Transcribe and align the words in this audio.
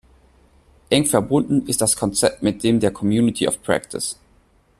Eng 0.89 1.05
verbunden 1.05 1.67
ist 1.67 1.79
das 1.79 1.95
Konzept 1.95 2.41
mit 2.41 2.63
dem 2.63 2.79
der 2.79 2.89
Community 2.89 3.47
of 3.47 3.61
Practice. 3.61 4.17